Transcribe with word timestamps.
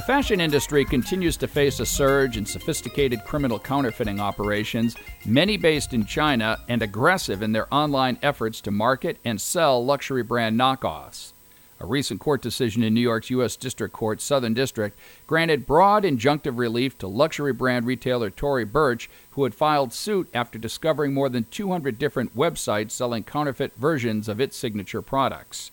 The 0.00 0.06
fashion 0.06 0.40
industry 0.40 0.86
continues 0.86 1.36
to 1.36 1.46
face 1.46 1.78
a 1.78 1.84
surge 1.84 2.38
in 2.38 2.46
sophisticated 2.46 3.22
criminal 3.26 3.58
counterfeiting 3.58 4.18
operations, 4.18 4.96
many 5.26 5.58
based 5.58 5.92
in 5.92 6.06
China 6.06 6.58
and 6.70 6.80
aggressive 6.80 7.42
in 7.42 7.52
their 7.52 7.72
online 7.72 8.16
efforts 8.22 8.62
to 8.62 8.70
market 8.70 9.18
and 9.26 9.38
sell 9.38 9.84
luxury 9.84 10.22
brand 10.22 10.58
knockoffs. 10.58 11.34
A 11.80 11.86
recent 11.86 12.18
court 12.18 12.40
decision 12.40 12.82
in 12.82 12.94
New 12.94 13.02
York's 13.02 13.28
U.S. 13.28 13.56
District 13.56 13.92
Court 13.92 14.22
Southern 14.22 14.54
District 14.54 14.98
granted 15.26 15.66
broad 15.66 16.04
injunctive 16.04 16.56
relief 16.56 16.96
to 16.96 17.06
luxury 17.06 17.52
brand 17.52 17.84
retailer 17.84 18.30
Tory 18.30 18.64
Burch, 18.64 19.10
who 19.32 19.44
had 19.44 19.54
filed 19.54 19.92
suit 19.92 20.30
after 20.32 20.58
discovering 20.58 21.12
more 21.12 21.28
than 21.28 21.44
200 21.50 21.98
different 21.98 22.34
websites 22.34 22.92
selling 22.92 23.22
counterfeit 23.22 23.74
versions 23.76 24.30
of 24.30 24.40
its 24.40 24.56
signature 24.56 25.02
products. 25.02 25.70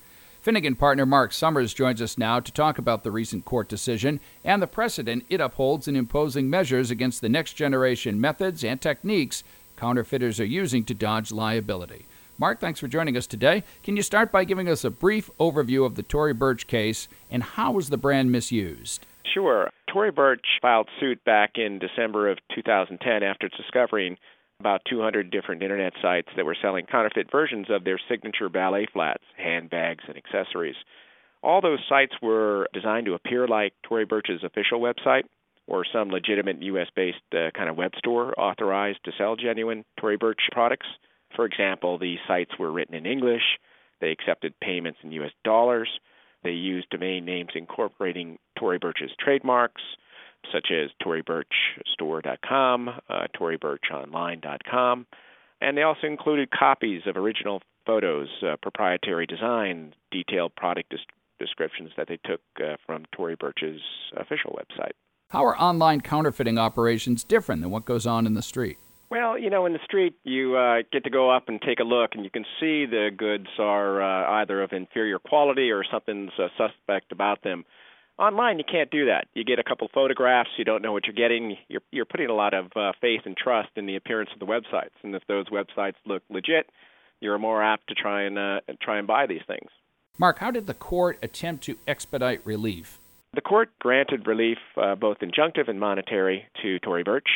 Finnegan 0.48 0.75
partner 0.75 1.05
Mark 1.05 1.34
Sommers 1.34 1.75
joins 1.75 2.02
us 2.02 2.18
now 2.18 2.39
to 2.39 2.54
talk 2.54 2.77
about 2.77 3.04
the 3.04 3.11
recent 3.11 3.43
court 3.43 3.68
decision 3.68 4.21
and 4.46 4.61
the 4.61 4.65
precedent 4.65 5.25
it 5.29 5.42
upholds 5.42 5.89
in 5.89 5.97
imposing 5.97 6.50
measures 6.50 6.89
against 6.89 7.19
the 7.19 7.28
next 7.28 7.55
generation 7.55 8.21
methods 8.21 8.64
and 8.64 8.79
techniques 8.79 9.43
counterfeiters 9.75 10.39
are 10.39 10.46
using 10.46 10.86
to 10.86 10.93
dodge 10.93 11.33
liability. 11.33 12.05
Mark, 12.38 12.61
thanks 12.61 12.79
for 12.79 12.88
joining 12.88 13.18
us 13.18 13.28
today. 13.28 13.61
Can 13.83 13.97
you 13.97 14.02
start 14.02 14.32
by 14.32 14.46
giving 14.46 14.69
us 14.69 14.86
a 14.86 14.89
brief 14.89 15.29
overview 15.38 15.86
of 15.86 15.96
the 15.96 16.04
Tory 16.04 16.33
Burch 16.33 16.66
case 16.66 17.10
and 17.29 17.43
how 17.43 17.74
was 17.74 17.89
the 17.89 17.97
brand 17.97 18.32
misused? 18.32 19.05
Sure. 19.33 19.69
Tory 19.91 20.11
Burch 20.11 20.46
filed 20.61 20.88
suit 20.97 21.21
back 21.25 21.57
in 21.57 21.77
December 21.77 22.32
of 22.32 22.38
2010 22.55 23.21
after 23.21 23.50
discovering 23.50 24.16
about 24.60 24.82
200 24.89 25.29
different 25.29 25.61
internet 25.61 25.93
sites 26.02 26.29
that 26.36 26.46
were 26.46 26.57
selling 26.61 26.86
counterfeit 26.86 27.32
versions 27.32 27.68
of 27.70 27.84
their 27.84 28.00
signature 28.10 28.50
ballet 28.50 28.88
flats, 28.92 29.24
handbags, 29.38 30.04
and 30.07 30.18
accessories. 30.18 30.75
All 31.43 31.61
those 31.61 31.80
sites 31.88 32.14
were 32.22 32.67
designed 32.73 33.06
to 33.06 33.14
appear 33.14 33.47
like 33.47 33.73
Tory 33.83 34.06
Burch's 34.06 34.44
official 34.44 34.80
website 34.81 35.23
or 35.67 35.85
some 35.91 36.09
legitimate 36.09 36.61
U.S. 36.63 36.88
based 36.95 37.17
uh, 37.33 37.52
kind 37.55 37.69
of 37.69 37.78
web 37.78 37.91
store 37.97 38.33
authorized 38.39 39.00
to 39.05 39.11
sell 39.17 39.35
genuine 39.35 39.85
Tory 40.00 40.17
Burch 40.17 40.39
products. 40.52 40.88
For 41.35 41.45
example, 41.45 42.00
the 42.00 42.16
sites 42.28 42.52
were 42.58 42.72
written 42.72 42.95
in 42.95 43.05
English, 43.05 43.44
they 44.02 44.11
accepted 44.11 44.53
payments 44.59 45.00
in 45.03 45.11
US 45.11 45.31
dollars, 45.44 45.89
they 46.44 46.52
used 46.52 46.89
domain 46.89 47.25
names 47.25 47.50
incorporating 47.53 48.39
Tory 48.58 48.80
Burch's 48.80 49.11
trademarks, 49.19 49.81
such 50.52 50.72
as 50.72 50.90
ToryBurchStore.com, 51.06 52.90
uh, 52.90 53.28
ToryBurchOnline.com, 53.40 55.06
and 55.62 55.78
they 55.78 55.84
also 55.84 56.08
included 56.08 56.50
copies 56.52 57.02
of 57.06 57.17
original 57.17 57.62
photos, 57.86 58.28
uh, 58.44 58.56
proprietary 58.62 59.25
design, 59.25 59.94
detailed 60.12 60.56
product 60.56 60.90
des- 60.90 60.98
descriptions 61.40 61.92
that 61.98 62.08
they 62.08 62.20
took 62.25 62.42
uh, 62.59 62.75
from 62.86 63.06
Tory 63.16 63.36
Burch's 63.36 63.81
official 64.16 64.58
website. 64.59 64.92
How 65.30 65.45
are 65.45 65.58
online 65.59 66.02
counterfeiting 66.02 66.58
operations 66.58 67.23
different 67.23 67.62
than 67.62 67.72
what 67.72 67.86
goes 67.86 68.06
on 68.06 68.25
in 68.25 68.34
the 68.34 68.42
street? 68.42 68.78
Well, 69.09 69.38
you 69.38 69.50
know, 69.50 69.66
in 69.66 69.73
the 69.73 69.80
street, 69.86 70.16
you 70.23 70.58
uh, 70.58 70.84
get 70.92 71.06
to 71.06 71.09
go 71.09 71.30
up 71.30 71.48
and 71.48 71.62
take 71.62 71.80
a 71.80 71.84
look, 71.84 72.12
and 72.14 72.25
you 72.25 72.30
can 72.30 72.44
see 72.59 72.86
the 72.86 73.09
goods 73.16 73.48
are 73.58 74.02
uh, 74.02 74.42
either 74.42 74.62
of 74.62 74.73
inferior 74.73 75.18
quality 75.18 75.72
or 75.72 75.84
something's 75.90 76.31
uh, 76.38 76.48
suspect 76.58 77.14
about 77.14 77.42
them. 77.42 77.64
Online, 78.19 78.57
you 78.57 78.63
can't 78.69 78.89
do 78.89 79.05
that. 79.05 79.27
You 79.35 79.43
get 79.43 79.59
a 79.59 79.63
couple 79.63 79.87
photographs, 79.93 80.49
you 80.57 80.65
don't 80.65 80.81
know 80.81 80.91
what 80.91 81.05
you're 81.05 81.13
getting. 81.13 81.57
You're 81.67 81.81
you're 81.91 82.05
putting 82.05 82.29
a 82.29 82.33
lot 82.33 82.53
of 82.53 82.65
uh, 82.75 82.93
faith 82.99 83.21
and 83.25 83.37
trust 83.37 83.69
in 83.75 83.85
the 83.85 83.95
appearance 83.95 84.31
of 84.33 84.39
the 84.39 84.45
websites, 84.45 84.95
and 85.03 85.15
if 85.15 85.23
those 85.27 85.47
websites 85.49 85.95
look 86.05 86.23
legit, 86.29 86.69
you're 87.19 87.38
more 87.38 87.63
apt 87.63 87.88
to 87.89 87.95
try 87.95 88.23
and 88.23 88.39
uh, 88.39 88.61
try 88.81 88.97
and 88.97 89.05
buy 89.05 89.27
these 89.27 89.43
things. 89.45 89.69
Mark, 90.17 90.39
how 90.39 90.49
did 90.49 90.65
the 90.65 90.73
court 90.73 91.19
attempt 91.21 91.63
to 91.65 91.77
expedite 91.88 92.43
relief? 92.43 92.97
The 93.35 93.41
court 93.41 93.69
granted 93.77 94.25
relief, 94.25 94.57
uh, 94.81 94.95
both 94.95 95.19
injunctive 95.19 95.67
and 95.67 95.79
monetary, 95.79 96.45
to 96.63 96.79
Tory 96.79 97.03
Burch 97.03 97.27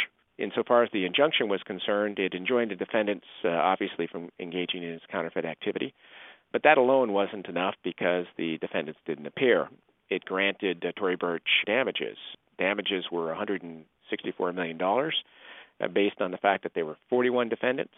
insofar 0.42 0.84
as 0.84 0.90
the 0.92 1.06
injunction 1.06 1.48
was 1.48 1.62
concerned, 1.64 2.20
it 2.20 2.34
enjoined 2.34 2.72
the 2.72 2.76
defendants, 2.76 3.26
uh, 3.46 3.50
obviously, 3.50 4.08
from 4.08 4.30
engaging 4.40 4.84
in 4.84 4.94
his 4.94 5.02
counterfeit 5.10 5.46
activity. 5.46 5.94
But 6.52 6.64
that 6.64 6.78
alone 6.78 7.14
wasn't 7.14 7.48
enough 7.48 7.76
because 7.84 8.26
the 8.38 8.58
defendants 8.58 9.00
didn't 9.06 9.28
appear. 9.28 9.70
It 10.12 10.26
granted 10.26 10.84
uh, 10.86 10.92
Tory 10.92 11.16
Burch 11.16 11.48
damages. 11.66 12.18
Damages 12.60 13.06
were 13.12 13.34
$164 13.34 14.54
million, 14.54 14.80
uh, 14.82 15.88
based 15.88 16.20
on 16.20 16.32
the 16.32 16.38
fact 16.38 16.64
that 16.64 16.74
there 16.76 16.86
were 16.86 16.98
41 17.10 17.48
defendants. 17.48 17.94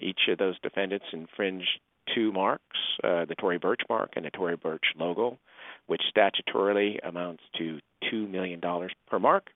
Each 0.00 0.20
of 0.28 0.36
those 0.38 0.60
defendants 0.60 1.06
infringed 1.12 1.80
two 2.14 2.30
marks 2.32 2.76
uh, 3.02 3.24
the 3.24 3.34
Tory 3.34 3.56
Burch 3.56 3.80
mark 3.88 4.12
and 4.14 4.26
the 4.26 4.30
Tory 4.30 4.56
Burch 4.56 4.84
logo, 4.98 5.38
which 5.86 6.02
statutorily 6.14 6.98
amounts 7.02 7.42
to 7.56 7.80
$2 8.12 8.30
million 8.30 8.60
per 9.08 9.18
mark. 9.18 9.48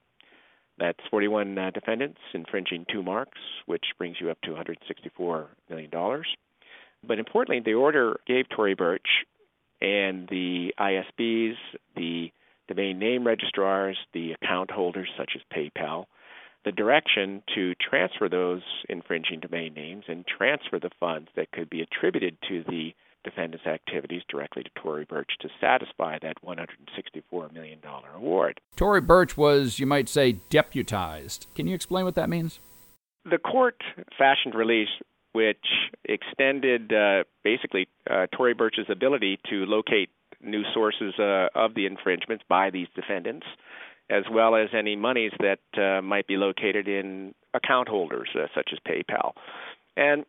That's 0.78 0.98
41 1.10 1.58
uh, 1.58 1.70
defendants 1.72 2.20
infringing 2.32 2.86
two 2.90 3.02
marks, 3.02 3.38
which 3.66 3.84
brings 3.98 4.16
you 4.18 4.30
up 4.30 4.40
to 4.42 4.50
$164 4.50 5.46
million. 5.68 5.90
But 7.06 7.18
importantly, 7.18 7.60
the 7.62 7.74
order 7.74 8.18
gave 8.26 8.48
Tory 8.48 8.74
Burch 8.74 9.06
and 9.80 10.28
the 10.28 10.72
ISPs, 10.78 11.56
the 11.96 12.30
domain 12.68 12.98
name 12.98 13.26
registrars, 13.26 13.96
the 14.12 14.32
account 14.32 14.70
holders 14.70 15.08
such 15.16 15.32
as 15.34 15.42
PayPal, 15.54 16.06
the 16.64 16.72
direction 16.72 17.42
to 17.54 17.74
transfer 17.76 18.28
those 18.28 18.62
infringing 18.88 19.40
domain 19.40 19.74
names 19.74 20.04
and 20.08 20.24
transfer 20.26 20.78
the 20.78 20.90
funds 21.00 21.28
that 21.36 21.50
could 21.52 21.70
be 21.70 21.80
attributed 21.80 22.36
to 22.48 22.64
the 22.68 22.92
defendant's 23.24 23.66
activities 23.66 24.22
directly 24.28 24.62
to 24.62 24.70
Tory 24.76 25.04
Burch 25.04 25.30
to 25.40 25.48
satisfy 25.60 26.18
that 26.22 26.36
$164 26.44 27.52
million 27.52 27.78
award. 28.14 28.60
Tory 28.76 29.00
Burch 29.00 29.36
was, 29.36 29.78
you 29.78 29.86
might 29.86 30.08
say, 30.08 30.32
deputized. 30.50 31.46
Can 31.54 31.66
you 31.66 31.74
explain 31.74 32.04
what 32.04 32.14
that 32.14 32.28
means? 32.28 32.60
The 33.24 33.38
court 33.38 33.76
fashioned 34.16 34.54
release 34.54 34.88
which 35.38 35.68
extended 36.04 36.92
uh, 36.92 37.22
basically 37.44 37.86
uh, 38.10 38.26
Tory 38.36 38.54
Burch's 38.54 38.86
ability 38.90 39.38
to 39.48 39.66
locate 39.66 40.10
new 40.42 40.64
sources 40.74 41.14
uh, 41.16 41.46
of 41.54 41.74
the 41.76 41.86
infringements 41.86 42.42
by 42.48 42.70
these 42.70 42.88
defendants, 42.96 43.46
as 44.10 44.24
well 44.28 44.56
as 44.56 44.70
any 44.76 44.96
monies 44.96 45.30
that 45.38 45.60
uh, 45.80 46.02
might 46.02 46.26
be 46.26 46.36
located 46.36 46.88
in 46.88 47.36
account 47.54 47.86
holders, 47.88 48.28
uh, 48.34 48.46
such 48.52 48.70
as 48.72 48.80
PayPal. 48.80 49.34
And 49.96 50.24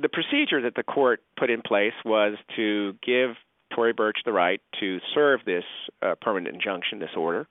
the 0.00 0.08
procedure 0.08 0.62
that 0.62 0.76
the 0.76 0.84
court 0.84 1.20
put 1.36 1.50
in 1.50 1.60
place 1.60 1.98
was 2.04 2.36
to 2.54 2.94
give 3.04 3.30
Tory 3.74 3.92
Burch 3.92 4.18
the 4.24 4.32
right 4.32 4.60
to 4.78 5.00
serve 5.12 5.40
this 5.44 5.64
uh, 6.02 6.14
permanent 6.20 6.54
injunction, 6.54 7.00
this 7.00 7.16
order, 7.16 7.48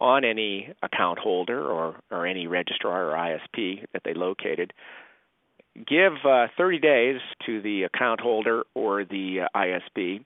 on 0.00 0.24
any 0.24 0.72
account 0.84 1.18
holder 1.18 1.68
or, 1.68 1.96
or 2.12 2.28
any 2.28 2.46
registrar 2.46 3.10
or 3.10 3.16
ISP 3.16 3.84
that 3.92 4.02
they 4.04 4.14
located. 4.14 4.72
Give 5.74 6.12
uh, 6.24 6.48
30 6.56 6.78
days 6.80 7.20
to 7.46 7.62
the 7.62 7.84
account 7.84 8.20
holder 8.20 8.64
or 8.74 9.04
the 9.04 9.40
uh, 9.54 9.58
ISP 9.58 10.24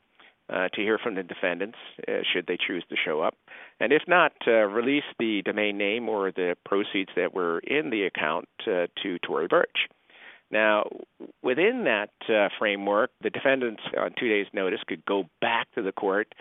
uh, 0.49 0.69
to 0.75 0.81
hear 0.81 0.99
from 0.99 1.15
the 1.15 1.23
defendants, 1.23 1.79
uh, 2.09 2.13
should 2.33 2.47
they 2.47 2.57
choose 2.57 2.85
to 2.89 2.97
show 2.97 3.21
up. 3.21 3.35
And 3.79 3.93
if 3.93 4.03
not, 4.09 4.33
uh, 4.47 4.65
release 4.67 5.05
the 5.19 5.43
domain 5.45 5.79
name 5.79 6.09
or 6.09 6.33
the 6.33 6.57
proceeds 6.65 7.11
that 7.17 7.35
were 7.35 7.61
in 7.61 7.91
the 7.91 8.05
account 8.05 8.49
uh, 8.67 8.87
to 9.03 9.19
Tory 9.25 9.47
Burch. 9.47 9.89
Now, 10.51 10.89
within 11.43 11.85
that 11.85 12.11
framework, 12.59 13.11
the 13.21 13.31
defendants 13.31 13.83
on 13.99 14.13
two 14.19 14.29
days' 14.29 14.47
notice 14.53 14.79
could 14.87 15.05
go 15.05 15.25
back 15.41 15.67
to 15.75 15.83
the 15.83 15.91
court 15.91 16.33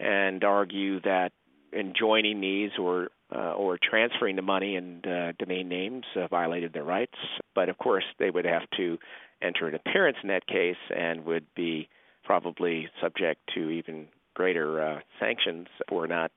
and 0.00 0.42
argue 0.42 1.00
that 1.02 1.30
enjoining 1.72 2.40
these 2.40 2.70
or 2.78 3.08
uh, 3.34 3.52
or 3.52 3.78
transferring 3.82 4.36
the 4.36 4.42
money 4.42 4.76
and 4.76 5.06
uh, 5.06 5.32
domain 5.38 5.68
names 5.68 6.04
uh, 6.16 6.26
violated 6.28 6.72
their 6.72 6.84
rights. 6.84 7.16
But 7.54 7.68
of 7.68 7.78
course, 7.78 8.04
they 8.18 8.30
would 8.30 8.44
have 8.44 8.62
to 8.76 8.98
enter 9.42 9.66
an 9.66 9.74
appearance 9.74 10.18
in 10.22 10.28
that 10.28 10.46
case 10.46 10.76
and 10.94 11.24
would 11.24 11.46
be 11.54 11.88
probably 12.24 12.88
subject 13.00 13.40
to 13.54 13.70
even 13.70 14.06
greater 14.34 14.82
uh, 14.82 15.00
sanctions 15.18 15.66
for 15.88 16.06
not 16.06 16.30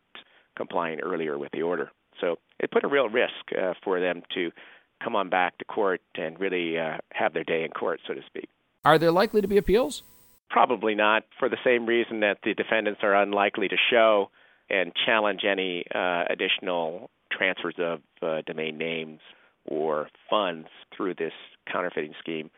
complying 0.57 0.99
earlier 0.99 1.37
with 1.37 1.51
the 1.51 1.61
order. 1.61 1.91
So 2.19 2.37
it 2.59 2.71
put 2.71 2.83
a 2.83 2.87
real 2.87 3.09
risk 3.09 3.33
uh, 3.57 3.73
for 3.83 3.99
them 3.99 4.23
to 4.33 4.51
come 5.03 5.15
on 5.15 5.29
back 5.29 5.57
to 5.57 5.65
court 5.65 6.01
and 6.15 6.39
really 6.39 6.79
uh, 6.79 6.97
have 7.11 7.33
their 7.33 7.43
day 7.43 7.63
in 7.63 7.71
court, 7.71 7.99
so 8.07 8.13
to 8.13 8.21
speak. 8.25 8.49
Are 8.83 8.97
there 8.97 9.11
likely 9.11 9.41
to 9.41 9.47
be 9.47 9.57
appeals? 9.57 10.03
Probably 10.49 10.95
not, 10.95 11.23
for 11.39 11.49
the 11.49 11.57
same 11.63 11.85
reason 11.85 12.21
that 12.21 12.37
the 12.43 12.53
defendants 12.53 13.01
are 13.03 13.15
unlikely 13.15 13.67
to 13.67 13.75
show 13.89 14.29
and 14.69 14.91
challenge 15.05 15.41
any 15.49 15.85
uh, 15.93 16.23
additional 16.29 17.09
transfers 17.31 17.75
of 17.77 17.99
uh, 18.21 18.41
domain 18.45 18.77
names 18.77 19.19
or 19.65 20.07
funds 20.29 20.67
through 20.95 21.15
this 21.15 21.33
counterfeiting 21.71 22.13
scheme. 22.19 22.49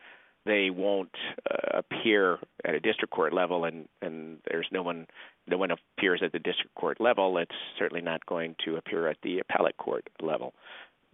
They 0.44 0.70
won't 0.70 1.14
uh, 1.50 1.78
appear 1.78 2.38
at 2.64 2.74
a 2.74 2.80
district 2.80 3.12
court 3.12 3.34
level, 3.34 3.64
and, 3.64 3.88
and 4.00 4.38
there's 4.50 4.68
no 4.72 4.82
one 4.82 5.06
no 5.46 5.56
one 5.56 5.70
appears 5.70 6.20
at 6.22 6.32
the 6.32 6.38
district 6.38 6.74
court 6.74 7.00
level. 7.00 7.38
It's 7.38 7.54
certainly 7.78 8.02
not 8.02 8.24
going 8.26 8.54
to 8.66 8.76
appear 8.76 9.08
at 9.08 9.16
the 9.22 9.38
appellate 9.38 9.78
court 9.78 10.06
level 10.20 10.52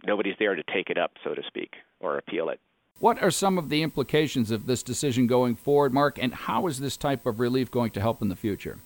nobody's 0.05 0.35
there 0.39 0.55
to 0.55 0.63
take 0.73 0.89
it 0.89 0.97
up, 0.97 1.11
so 1.23 1.33
to 1.33 1.41
speak, 1.47 1.73
or 1.99 2.17
appeal 2.17 2.49
it. 2.49 2.59
What 2.99 3.21
are 3.21 3.31
some 3.31 3.57
of 3.57 3.69
the 3.69 3.83
implications 3.83 4.51
of 4.51 4.67
this 4.67 4.81
decision 4.81 5.27
going 5.27 5.55
forward, 5.55 5.93
Mark, 5.93 6.17
and 6.21 6.33
how 6.33 6.67
is 6.67 6.79
this 6.79 6.95
type 6.95 7.25
of 7.25 7.39
relief 7.39 7.69
going 7.69 7.91
to 7.91 8.01
help 8.01 8.21
in 8.21 8.29
the 8.29 8.35
future? 8.35 8.79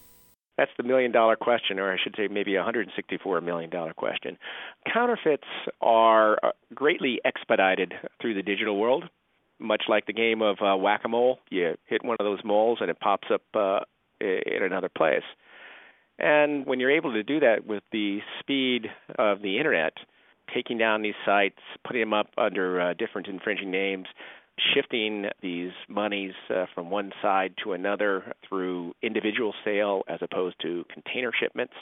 That's 0.59 0.71
the 0.75 0.83
million 0.83 1.13
dollar 1.13 1.37
question, 1.37 1.79
or 1.79 1.93
I 1.93 1.95
should 2.03 2.15
say 2.17 2.27
maybe 2.27 2.55
a 2.55 2.61
$164 2.61 3.41
million 3.41 3.71
question. 3.95 4.37
Counterfeits 4.93 5.47
are 5.79 6.37
uh, 6.43 6.51
greatly 6.75 7.21
expedited 7.23 7.93
through 8.21 8.33
the 8.33 8.41
digital 8.41 8.77
world, 8.77 9.05
much 9.57 9.83
like 9.87 10.05
the 10.05 10.11
game 10.11 10.41
of 10.41 10.57
uh, 10.61 10.75
whack 10.75 11.03
a 11.05 11.07
mole. 11.07 11.39
You 11.49 11.77
hit 11.85 12.03
one 12.03 12.17
of 12.19 12.25
those 12.25 12.43
moles 12.43 12.79
and 12.81 12.89
it 12.89 12.99
pops 12.99 13.29
up 13.33 13.43
uh, 13.55 13.79
in 14.19 14.61
another 14.61 14.89
place. 14.89 15.23
And 16.17 16.65
when 16.65 16.81
you're 16.81 16.91
able 16.91 17.13
to 17.13 17.23
do 17.23 17.39
that 17.39 17.65
with 17.65 17.83
the 17.93 18.19
speed 18.41 18.87
of 19.17 19.41
the 19.41 19.59
internet, 19.59 19.93
taking 20.53 20.77
down 20.77 21.03
these 21.03 21.13
sites, 21.25 21.59
putting 21.87 22.01
them 22.01 22.13
up 22.13 22.31
under 22.37 22.81
uh, 22.81 22.93
different 22.95 23.27
infringing 23.27 23.71
names, 23.71 24.07
shifting 24.73 25.25
these 25.41 25.71
monies 25.87 26.33
uh, 26.49 26.65
from 26.73 26.89
one 26.89 27.11
side 27.21 27.53
to 27.63 27.73
another 27.73 28.33
through 28.47 28.93
individual 29.01 29.53
sale 29.63 30.03
as 30.07 30.19
opposed 30.21 30.55
to 30.61 30.85
container 30.93 31.31
shipments. 31.37 31.73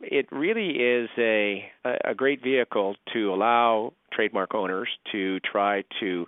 It 0.00 0.26
really 0.30 0.70
is 0.70 1.08
a 1.18 1.70
a 2.04 2.14
great 2.14 2.42
vehicle 2.42 2.94
to 3.12 3.32
allow 3.32 3.92
trademark 4.12 4.54
owners 4.54 4.88
to 5.12 5.40
try 5.40 5.82
to 6.00 6.26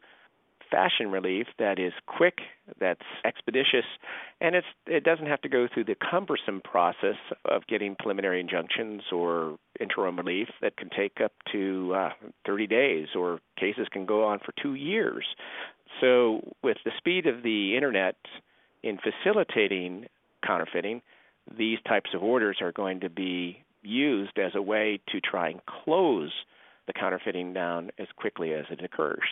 fashion 0.71 1.11
relief 1.11 1.47
that 1.59 1.79
is 1.79 1.93
quick, 2.07 2.39
that's 2.79 3.03
expeditious, 3.25 3.85
and 4.41 4.55
it's 4.55 4.67
it 4.87 5.05
doesn't 5.05 5.27
have 5.27 5.41
to 5.43 5.49
go 5.49 5.69
through 5.73 5.85
the 5.85 5.97
cumbersome 6.11 6.61
process 6.63 7.17
of 7.45 7.67
getting 7.67 7.97
preliminary 7.97 8.41
injunctions 8.41 9.03
or 9.13 9.59
interim 9.81 10.17
relief 10.17 10.49
that 10.61 10.77
can 10.77 10.89
take 10.91 11.21
up 11.23 11.33
to 11.53 11.95
uh, 11.95 12.11
30 12.47 12.67
days, 12.67 13.09
or 13.17 13.41
cases 13.59 13.87
can 13.91 14.07
go 14.07 14.25
on 14.25 14.39
for 14.39 14.53
two 14.63 14.75
years. 14.75 15.25
So, 16.01 16.41
with 16.63 16.79
the 16.85 16.93
speed 16.99 17.27
of 17.27 17.43
the 17.43 17.77
internet 17.77 18.17
in 18.83 18.99
facilitating 18.99 20.07
counterfeiting, 20.47 21.03
these 21.57 21.79
types 21.87 22.11
of 22.15 22.23
orders 22.23 22.59
are 22.61 22.73
going 22.73 23.01
to 23.01 23.11
be 23.11 23.63
used 23.83 24.39
as 24.39 24.53
a 24.55 24.63
way 24.63 25.01
to 25.09 25.21
try 25.21 25.49
and 25.49 25.61
close 25.67 26.33
the 26.87 26.93
counterfeiting 26.93 27.53
down 27.53 27.91
as 27.99 28.07
quickly 28.17 28.53
as 28.53 28.65
it 28.71 28.83
occurs. 28.85 29.25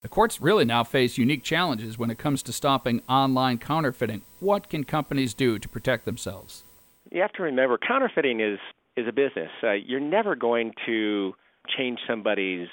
The 0.00 0.08
courts 0.08 0.40
really 0.40 0.64
now 0.64 0.84
face 0.84 1.18
unique 1.18 1.42
challenges 1.42 1.98
when 1.98 2.08
it 2.08 2.18
comes 2.18 2.40
to 2.44 2.52
stopping 2.52 3.02
online 3.08 3.58
counterfeiting. 3.58 4.22
What 4.38 4.70
can 4.70 4.84
companies 4.84 5.34
do 5.34 5.58
to 5.58 5.68
protect 5.68 6.04
themselves? 6.04 6.62
You 7.10 7.20
have 7.20 7.32
to 7.32 7.42
remember 7.42 7.78
counterfeiting 7.78 8.40
is 8.40 8.60
is 8.96 9.08
a 9.08 9.12
business. 9.12 9.50
Uh, 9.62 9.72
you're 9.72 10.00
never 10.00 10.36
going 10.36 10.72
to 10.86 11.32
change 11.76 11.98
somebody's 12.06 12.68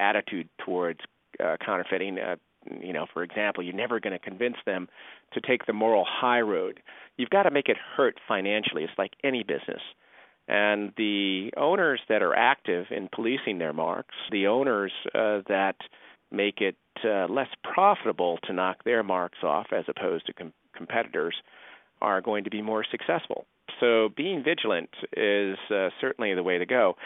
attitude 0.00 0.48
towards 0.64 1.00
uh, 1.44 1.56
counterfeiting. 1.64 2.18
Uh, 2.18 2.36
you 2.80 2.92
know, 2.92 3.06
for 3.12 3.22
example, 3.22 3.62
you're 3.62 3.74
never 3.74 4.00
going 4.00 4.12
to 4.12 4.18
convince 4.18 4.56
them 4.64 4.88
to 5.34 5.40
take 5.40 5.66
the 5.66 5.72
moral 5.74 6.06
high 6.08 6.40
road. 6.40 6.80
You've 7.18 7.30
got 7.30 7.42
to 7.42 7.50
make 7.50 7.68
it 7.68 7.76
hurt 7.96 8.18
financially. 8.26 8.84
It's 8.84 8.92
like 8.96 9.12
any 9.22 9.42
business. 9.42 9.82
And 10.48 10.92
the 10.96 11.50
owners 11.56 12.00
that 12.08 12.22
are 12.22 12.34
active 12.34 12.86
in 12.90 13.08
policing 13.12 13.58
their 13.58 13.72
marks, 13.72 14.14
the 14.30 14.46
owners 14.46 14.92
uh, 15.14 15.40
that 15.48 15.76
make 16.32 16.60
it 16.60 16.76
uh, 17.04 17.26
less 17.26 17.48
profitable 17.62 18.38
to 18.44 18.52
knock 18.52 18.84
their 18.84 19.02
marks 19.02 19.38
off 19.42 19.66
as 19.72 19.84
opposed 19.88 20.26
to 20.26 20.32
com- 20.32 20.52
competitors 20.74 21.34
are 22.00 22.20
going 22.20 22.44
to 22.44 22.50
be 22.50 22.62
more 22.62 22.84
successful. 22.90 23.46
So 23.80 24.10
being 24.16 24.42
vigilant 24.44 24.90
is 25.16 25.56
uh, 25.70 25.88
certainly 26.00 26.34
the 26.34 26.42
way 26.42 26.58
to 26.58 26.66
go. 26.66 26.96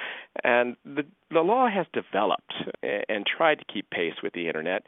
And 0.42 0.76
the 0.84 1.04
the 1.30 1.40
law 1.40 1.68
has 1.68 1.86
developed 1.92 2.52
and 2.82 3.24
tried 3.26 3.58
to 3.58 3.64
keep 3.72 3.88
pace 3.90 4.14
with 4.22 4.32
the 4.32 4.46
internet. 4.46 4.82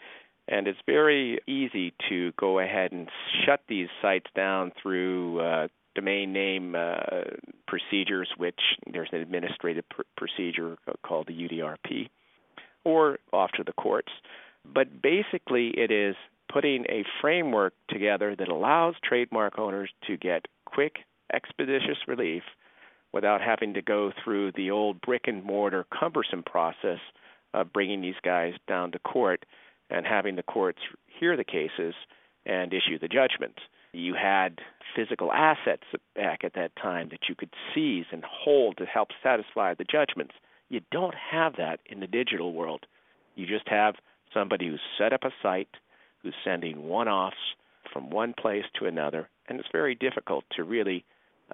And 0.49 0.67
it's 0.67 0.79
very 0.87 1.41
easy 1.47 1.93
to 2.09 2.33
go 2.39 2.59
ahead 2.59 2.93
and 2.93 3.09
shut 3.45 3.61
these 3.69 3.89
sites 4.01 4.27
down 4.35 4.73
through 4.83 5.41
uh, 5.41 5.69
domain 5.95 6.33
name 6.33 6.75
uh, 6.75 6.97
procedures, 7.67 8.29
which 8.39 8.61
there's 8.91 9.11
an 9.13 9.19
administrative 9.19 9.85
pr- 9.91 10.03
procedure 10.17 10.79
called 11.03 11.27
the 11.27 11.35
UDRP 11.35 12.09
or 12.85 13.19
off 13.33 13.51
to 13.53 13.65
the 13.65 13.73
courts. 13.73 14.11
But 14.73 15.03
basically, 15.03 15.69
it 15.69 15.91
is 15.91 16.15
putting 16.53 16.85
a 16.89 17.05
framework 17.21 17.75
together 17.89 18.35
that 18.37 18.49
allows 18.49 18.95
trademark 19.03 19.59
owners 19.59 19.91
to 20.07 20.17
get 20.17 20.47
quick, 20.65 20.97
expeditious 21.33 21.99
relief 22.07 22.43
without 23.13 23.41
having 23.41 23.75
to 23.75 23.83
go 23.83 24.13
through 24.23 24.53
the 24.53 24.71
old 24.71 25.01
brick 25.01 25.23
and 25.27 25.43
mortar 25.43 25.87
cumbersome 25.99 26.43
process 26.43 26.99
of 27.55 27.73
bringing 27.73 28.01
these 28.01 28.15
guys 28.23 28.55
down 28.67 28.93
to 28.93 28.99
court 28.99 29.45
and 29.91 30.07
having 30.07 30.37
the 30.37 30.43
courts 30.43 30.81
hear 31.07 31.37
the 31.37 31.45
cases 31.45 31.95
and 32.45 32.73
issue 32.73 32.99
the 32.99 33.09
judgments. 33.09 33.61
You 33.93 34.15
had 34.15 34.59
physical 34.95 35.33
assets 35.33 35.85
back 36.15 36.45
at 36.45 36.55
that 36.55 36.77
time 36.77 37.09
that 37.11 37.29
you 37.29 37.35
could 37.35 37.53
seize 37.75 38.05
and 38.13 38.23
hold 38.25 38.77
to 38.77 38.85
help 38.85 39.09
satisfy 39.23 39.75
the 39.75 39.85
judgments. 39.85 40.35
You 40.69 40.81
don't 40.91 41.15
have 41.15 41.57
that 41.57 41.81
in 41.87 42.01
the 42.01 42.07
digital 42.07 42.53
world. 42.53 42.85
You 43.35 43.47
just 43.47 43.69
have 43.69 43.95
somebody 44.33 44.69
who's 44.69 44.81
set 44.97 45.13
up 45.13 45.25
a 45.25 45.31
site, 45.43 45.69
who's 46.23 46.35
sending 46.45 46.89
one 46.89 47.09
offs 47.09 47.37
from 47.93 48.11
one 48.11 48.35
place 48.35 48.65
to 48.79 48.87
another, 48.87 49.29
and 49.49 49.59
it's 49.59 49.69
very 49.73 49.95
difficult 49.95 50.45
to 50.57 50.65
really 50.65 51.05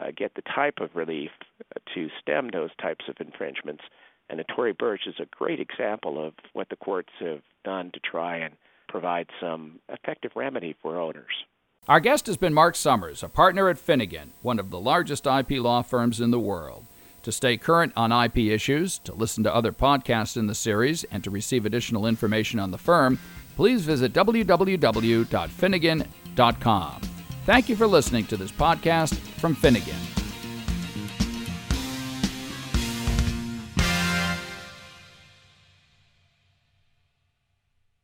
uh, 0.00 0.06
get 0.16 0.34
the 0.34 0.42
type 0.42 0.80
of 0.80 0.94
relief 0.94 1.30
uh, 1.74 1.80
to 1.94 2.08
stem 2.20 2.50
those 2.52 2.70
types 2.80 3.04
of 3.08 3.16
infringements. 3.20 3.82
And 4.28 4.38
the 4.38 4.44
Tory 4.44 4.72
Burch 4.72 5.02
is 5.06 5.14
a 5.20 5.26
great 5.36 5.60
example 5.60 6.24
of 6.24 6.34
what 6.52 6.68
the 6.68 6.76
courts 6.76 7.10
have 7.20 7.42
done 7.64 7.90
to 7.92 8.00
try 8.00 8.38
and 8.38 8.54
provide 8.88 9.28
some 9.40 9.80
effective 9.88 10.32
remedy 10.34 10.74
for 10.80 11.00
owners. 11.00 11.44
Our 11.86 12.00
guest 12.00 12.26
has 12.28 12.38
been 12.38 12.54
Mark 12.54 12.76
Sommers, 12.76 13.22
a 13.22 13.28
partner 13.28 13.68
at 13.68 13.78
Finnegan, 13.78 14.32
one 14.40 14.58
of 14.58 14.70
the 14.70 14.80
largest 14.80 15.26
IP 15.26 15.50
law 15.52 15.82
firms 15.82 16.20
in 16.20 16.30
the 16.30 16.40
world. 16.40 16.86
To 17.24 17.32
stay 17.32 17.56
current 17.56 17.92
on 17.96 18.12
IP 18.12 18.36
issues, 18.36 19.00
to 19.00 19.12
listen 19.14 19.42
to 19.44 19.54
other 19.54 19.72
podcasts 19.72 20.36
in 20.36 20.46
the 20.46 20.54
series, 20.54 21.04
and 21.04 21.24
to 21.24 21.30
receive 21.30 21.64
additional 21.64 22.06
information 22.06 22.60
on 22.60 22.70
the 22.70 22.76
firm, 22.76 23.18
please 23.56 23.82
visit 23.84 24.12
www.finnegan.com. 24.12 27.00
Thank 27.46 27.68
you 27.68 27.76
for 27.76 27.86
listening 27.86 28.24
to 28.26 28.36
this 28.36 28.52
podcast 28.52 29.14
from 29.14 29.54
Finnegan. 29.54 30.23